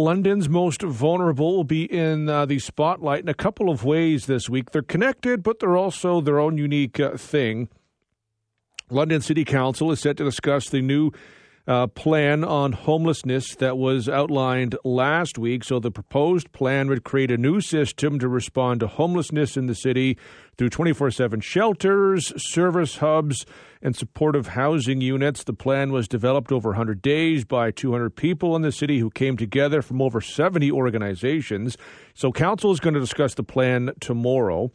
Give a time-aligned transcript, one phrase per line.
[0.00, 4.48] London's most vulnerable will be in uh, the spotlight in a couple of ways this
[4.48, 4.70] week.
[4.70, 7.68] They're connected, but they're also their own unique uh, thing.
[8.90, 11.10] London City Council is set to discuss the new
[11.68, 15.62] uh, plan on homelessness that was outlined last week.
[15.62, 19.74] So, the proposed plan would create a new system to respond to homelessness in the
[19.74, 20.16] city
[20.56, 23.44] through 24 7 shelters, service hubs,
[23.82, 25.44] and supportive housing units.
[25.44, 29.36] The plan was developed over 100 days by 200 people in the city who came
[29.36, 31.76] together from over 70 organizations.
[32.14, 34.70] So, Council is going to discuss the plan tomorrow.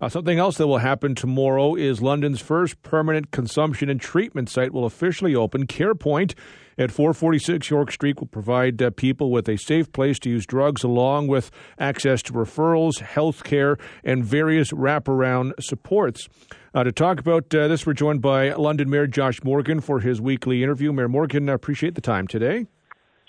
[0.00, 4.72] Uh, something else that will happen tomorrow is London's first permanent consumption and treatment site
[4.72, 5.66] will officially open.
[5.66, 6.34] CarePoint
[6.78, 10.84] at 446 York Street will provide uh, people with a safe place to use drugs
[10.84, 16.28] along with access to referrals, health care, and various wraparound supports.
[16.74, 20.20] Uh, to talk about uh, this, we're joined by London Mayor Josh Morgan for his
[20.20, 20.92] weekly interview.
[20.92, 22.66] Mayor Morgan, I appreciate the time today.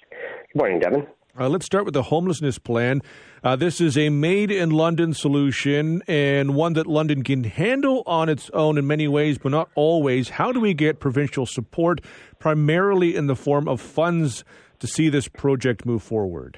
[0.09, 1.07] Good morning, Devon.
[1.39, 2.99] Uh, let's start with the homelessness plan.
[3.43, 8.27] Uh, this is a made in London solution and one that London can handle on
[8.27, 10.29] its own in many ways, but not always.
[10.29, 12.01] How do we get provincial support,
[12.39, 14.43] primarily in the form of funds,
[14.79, 16.57] to see this project move forward?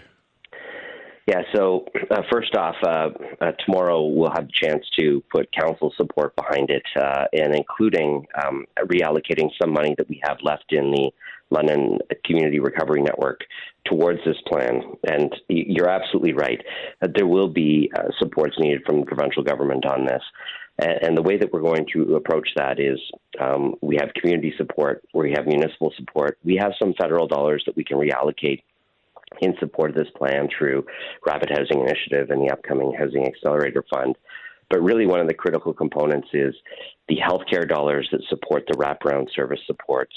[1.29, 5.93] Yeah, so uh, first off, uh, uh, tomorrow we'll have a chance to put council
[5.95, 10.89] support behind it, uh, and including um, reallocating some money that we have left in
[10.89, 11.11] the
[11.51, 13.41] London Community Recovery Network
[13.85, 14.81] towards this plan.
[15.07, 16.63] And you're absolutely right.
[17.15, 20.23] There will be uh, supports needed from the provincial government on this.
[20.79, 22.97] And, the way that we're going to approach that is
[23.39, 27.75] um, we have community support, we have municipal support, we have some federal dollars that
[27.75, 28.61] we can reallocate
[29.41, 30.85] in support of this plan through
[31.25, 34.15] Rapid Housing Initiative and the upcoming Housing Accelerator Fund.
[34.69, 36.53] But really, one of the critical components is
[37.07, 40.13] the healthcare dollars that support the wraparound service supports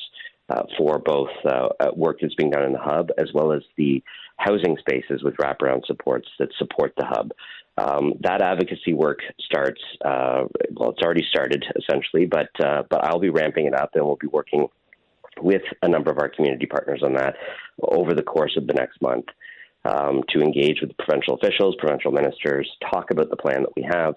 [0.51, 4.03] uh, for both uh, work that's being done in the hub as well as the
[4.37, 7.31] housing spaces with wraparound supports that support the hub.
[7.79, 9.81] Um, that advocacy work starts.
[10.05, 14.05] Uh, well, it's already started essentially, but uh, but I'll be ramping it up, and
[14.05, 14.69] we'll be working
[15.43, 17.37] with a number of our community partners on that
[17.83, 19.27] over the course of the next month
[19.85, 24.15] um, to engage with provincial officials, provincial ministers, talk about the plan that we have,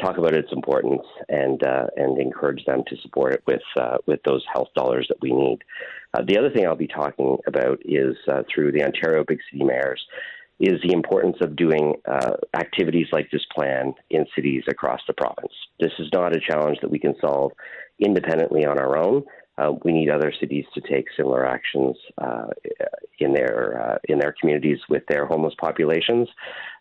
[0.00, 4.20] talk about its importance and uh, and encourage them to support it with uh, with
[4.24, 5.58] those health dollars that we need.
[6.14, 9.64] Uh, the other thing I'll be talking about is uh, through the Ontario Big City
[9.64, 10.04] Mayors
[10.58, 15.52] is the importance of doing uh, activities like this plan in cities across the province.
[15.78, 17.52] This is not a challenge that we can solve
[17.98, 19.22] independently on our own.
[19.58, 22.48] Uh, we need other cities to take similar actions uh,
[23.18, 26.28] in their uh, in their communities with their homeless populations,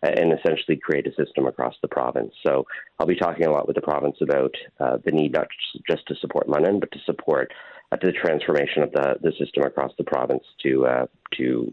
[0.03, 2.34] and essentially create a system across the province.
[2.46, 2.66] So
[3.00, 5.47] I'll be talking a lot with the province about uh, the need not
[5.90, 7.52] just to support London, but to support
[8.03, 11.06] uh, the transformation of the, the system across the province to uh,
[11.38, 11.72] to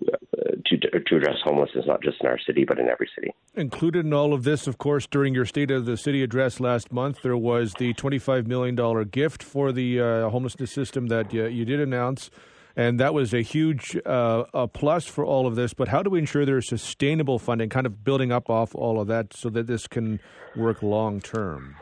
[0.66, 3.32] to to address homelessness not just in our city but in every city.
[3.54, 6.92] Included in all of this, of course, during your State of the City address last
[6.92, 11.64] month, there was the $25 million gift for the uh, homelessness system that uh, you
[11.64, 12.30] did announce.
[12.74, 15.74] And that was a huge uh, a plus for all of this.
[15.74, 19.08] But how do we ensure there's sustainable funding, kind of building up off all of
[19.08, 20.20] that so that this can
[20.56, 21.76] work long term?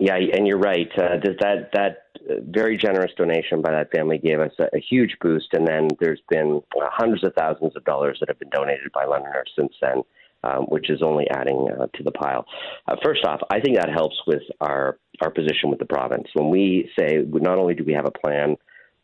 [0.00, 0.90] Yeah, and you're right.
[0.98, 2.11] Uh, that that
[2.48, 6.20] very generous donation by that family gave us a, a huge boost, and then there's
[6.28, 10.02] been uh, hundreds of thousands of dollars that have been donated by Londoners since then,
[10.44, 12.44] um, which is only adding uh, to the pile.
[12.88, 16.50] Uh, first off, I think that helps with our our position with the province when
[16.50, 18.56] we say not only do we have a plan.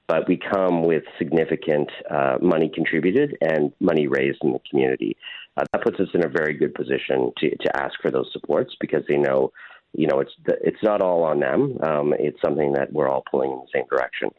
[0.07, 5.19] But we come with significant uh, money contributed and money raised in the community.
[5.55, 8.75] Uh, that puts us in a very good position to, to ask for those supports
[8.81, 9.53] because they know
[9.93, 11.79] you know, it's it's not all on them.
[11.83, 14.31] Um, it's something that we're all pulling in the same direction.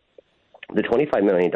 [0.75, 1.51] The $25 million,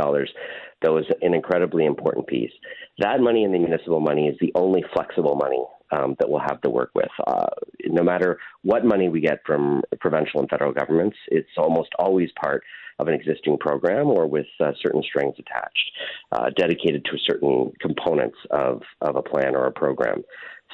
[0.82, 2.52] though, is an incredibly important piece.
[2.98, 6.62] That money and the municipal money is the only flexible money um, that we'll have
[6.62, 7.10] to work with.
[7.28, 7.46] Uh,
[7.86, 12.64] no matter what money we get from provincial and federal governments, it's almost always part
[13.00, 15.92] of an existing program or with uh, certain strings attached,
[16.32, 20.24] uh, dedicated to certain components of, of a plan or a program.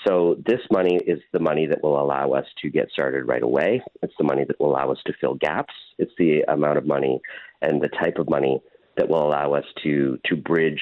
[0.07, 3.81] So this money is the money that will allow us to get started right away.
[4.01, 5.73] It's the money that will allow us to fill gaps.
[5.97, 7.21] It's the amount of money
[7.61, 8.61] and the type of money
[8.97, 10.81] that will allow us to to bridge,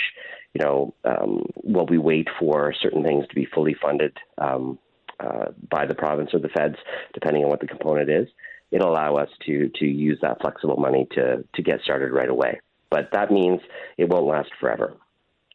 [0.53, 4.79] you know, um, while we wait for certain things to be fully funded um,
[5.19, 6.75] uh, by the province or the feds,
[7.13, 8.27] depending on what the component is.
[8.71, 12.59] It'll allow us to to use that flexible money to to get started right away.
[12.89, 13.61] But that means
[13.97, 14.97] it won't last forever.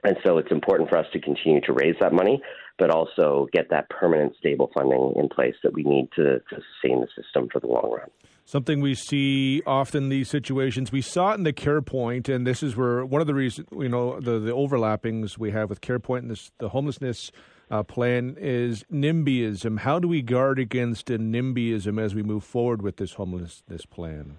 [0.05, 2.43] And so it's important for us to continue to raise that money,
[2.83, 7.01] but also get that permanent, stable funding in place that we need to, to sustain
[7.01, 8.11] the system for the long run.
[8.45, 10.91] Something we see often in these situations.
[10.91, 13.89] We saw it in the CarePoint, and this is where one of the reasons you
[13.89, 17.31] know the the overlappings we have with CarePoint and this the homelessness
[17.71, 19.79] uh, plan is NIMBYism.
[19.79, 24.39] How do we guard against NIMBYism as we move forward with this homelessness plan?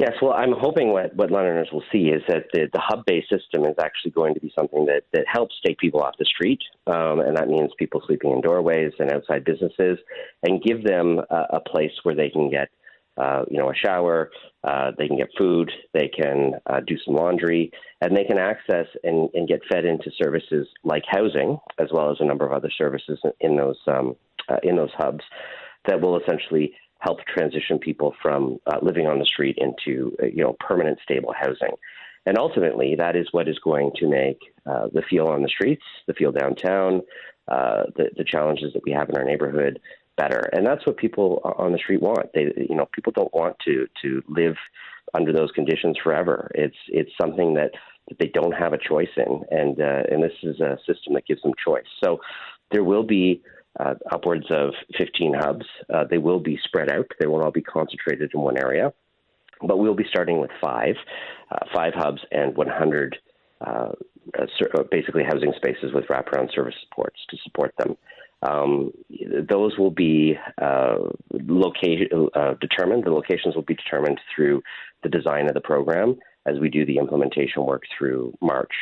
[0.00, 3.30] Yes, well, I'm hoping what, what Londoners will see is that the, the hub based
[3.30, 6.60] system is actually going to be something that, that helps take people off the street.
[6.88, 9.98] Um, and that means people sleeping in doorways and outside businesses,
[10.42, 12.68] and give them a, place where they can get
[13.16, 14.30] uh, you know, a shower,
[14.64, 17.70] uh, they can get food, they can uh, do some laundry,
[18.00, 22.16] and they can access and, and, get fed into services like housing, as well as
[22.18, 24.16] a number of other services in those um,
[24.48, 25.22] uh, in those hubs
[25.86, 26.72] that will essentially
[27.04, 31.34] help transition people from uh, living on the street into uh, you know permanent stable
[31.38, 31.74] housing.
[32.26, 35.82] And ultimately, that is what is going to make uh, the feel on the streets,
[36.06, 37.02] the feel downtown,
[37.48, 39.78] uh, the, the challenges that we have in our neighborhood
[40.16, 40.48] better.
[40.54, 42.30] And that's what people on the street want.
[42.32, 44.56] They, you know, people don't want to to live
[45.12, 46.50] under those conditions forever.
[46.54, 47.72] It's it's something that,
[48.08, 51.26] that they don't have a choice in, and uh, and this is a system that
[51.26, 51.84] gives them choice.
[52.02, 52.20] So
[52.70, 53.42] there will be
[53.78, 55.66] uh, upwards of 15 hubs.
[55.92, 57.06] Uh, they will be spread out.
[57.20, 58.92] They won't all be concentrated in one area.
[59.60, 60.96] But we'll be starting with five,
[61.50, 63.16] uh, five hubs and 100
[63.60, 63.92] uh,
[64.38, 67.96] uh, basically housing spaces with wraparound service supports to support them.
[68.42, 68.92] Um,
[69.48, 70.96] those will be uh,
[71.30, 72.08] location
[72.60, 73.04] determined.
[73.04, 74.62] The locations will be determined through
[75.02, 78.72] the design of the program as we do the implementation work through March.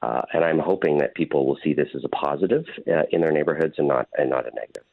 [0.00, 3.32] Uh, and I'm hoping that people will see this as a positive uh, in their
[3.32, 4.84] neighborhoods and not and not a negative.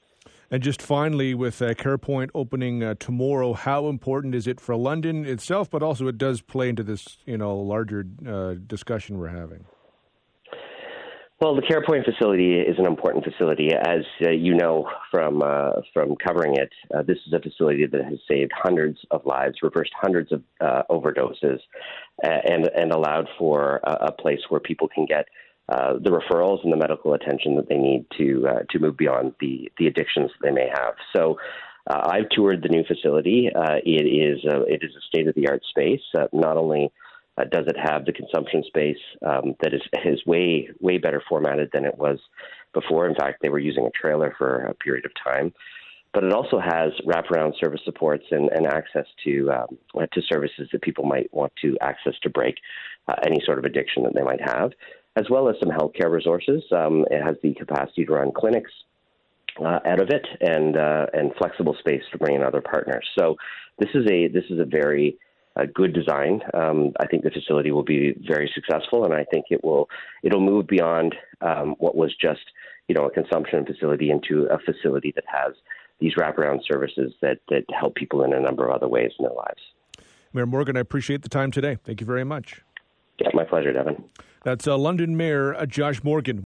[0.51, 5.25] And just finally, with uh, CarePoint opening uh, tomorrow, how important is it for London
[5.25, 9.65] itself, but also it does play into this you know larger uh, discussion we're having?
[11.41, 16.15] Well, the CarePoint facility is an important facility, as uh, you know from uh, from
[16.15, 16.69] covering it.
[16.95, 20.83] Uh, this is a facility that has saved hundreds of lives, reversed hundreds of uh,
[20.89, 21.59] overdoses,
[22.23, 25.25] and and allowed for a, a, place where people can get
[25.67, 29.33] uh, the referrals and the medical attention that they need to uh, to move beyond
[29.41, 30.93] the the addictions that they may have.
[31.15, 31.37] So.
[31.87, 33.47] I've toured the new facility.
[33.53, 36.01] it is a, it is a state of the art space.
[36.33, 36.91] not only
[37.37, 41.69] uh, does it have the consumption space um, that is is way way better formatted
[41.73, 42.19] than it was
[42.73, 43.07] before?
[43.07, 45.53] In fact, they were using a trailer for a period of time.
[46.13, 49.77] But it also has wraparound service supports and, and access to um,
[50.13, 52.55] to services that people might want to access to break
[53.09, 54.71] uh, any sort of addiction that they might have,
[55.17, 56.63] as well as some healthcare resources.
[56.71, 58.71] Um, it has the capacity to run clinics
[59.59, 63.05] uh, out of it and uh, and flexible space to bring in other partners.
[63.19, 63.35] So
[63.79, 65.17] this is a this is a very
[65.55, 66.41] a good design.
[66.53, 69.89] Um, I think the facility will be very successful, and I think it will
[70.23, 72.41] it'll move beyond um, what was just
[72.87, 75.53] you know a consumption facility into a facility that has
[75.99, 79.35] these wraparound services that that help people in a number of other ways in their
[79.35, 79.61] lives.
[80.33, 81.77] Mayor Morgan, I appreciate the time today.
[81.83, 82.61] Thank you very much.
[83.19, 84.03] Yeah, my pleasure, Devon.
[84.43, 86.41] That's uh, London Mayor uh, Josh Morgan.